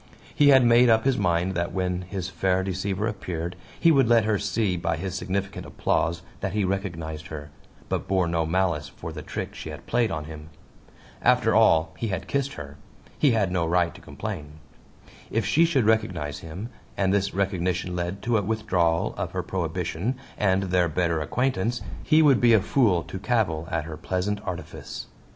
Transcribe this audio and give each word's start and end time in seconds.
He 0.33 0.47
had 0.47 0.65
made 0.65 0.89
up 0.89 1.05
his 1.05 1.15
mind 1.19 1.53
that 1.53 1.71
when 1.73 2.01
his 2.01 2.27
fair 2.27 2.63
deceiver 2.63 3.05
appeared 3.07 3.55
he 3.79 3.91
would 3.91 4.07
let 4.07 4.25
her 4.25 4.39
see 4.39 4.75
by 4.75 4.97
his 4.97 5.13
significant 5.13 5.63
applause 5.63 6.23
that 6.39 6.53
he 6.53 6.63
recognized 6.65 7.27
her, 7.27 7.51
but 7.87 8.07
bore 8.07 8.27
no 8.27 8.43
malice 8.47 8.87
for 8.87 9.11
the 9.13 9.21
trick 9.21 9.53
she 9.53 9.69
had 9.69 9.85
played 9.85 10.09
on 10.09 10.23
him. 10.25 10.49
After 11.21 11.53
all, 11.53 11.93
he 11.99 12.07
had 12.07 12.27
kissed 12.27 12.53
her 12.53 12.77
he 13.19 13.33
had 13.33 13.51
no 13.51 13.63
right 13.67 13.93
to 13.93 14.01
complain. 14.01 14.53
If 15.29 15.45
she 15.45 15.65
should 15.65 15.85
recognize 15.85 16.39
him, 16.39 16.69
and 16.97 17.13
this 17.13 17.35
recognition 17.35 17.95
led 17.95 18.23
to 18.23 18.37
a 18.39 18.41
withdrawal 18.41 19.13
of 19.17 19.33
her 19.33 19.43
prohibition, 19.43 20.15
and 20.35 20.63
their 20.63 20.89
better 20.89 21.21
acquaintance, 21.21 21.81
he 22.01 22.23
would 22.23 22.41
be 22.41 22.53
a 22.53 22.59
fool 22.59 23.03
to 23.03 23.19
cavil 23.19 23.67
at 23.69 23.83
her 23.83 23.97
pleasant 23.97 24.41
artifice. 24.45 25.05